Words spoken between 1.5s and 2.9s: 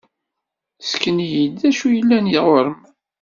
d acu yellan ɣer-m!